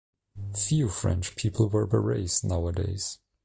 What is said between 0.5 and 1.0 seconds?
Few